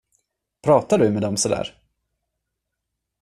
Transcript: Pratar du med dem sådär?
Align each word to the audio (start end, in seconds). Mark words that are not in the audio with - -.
Pratar 0.63 0.97
du 0.97 1.09
med 1.11 1.21
dem 1.21 1.37
sådär? 1.37 1.77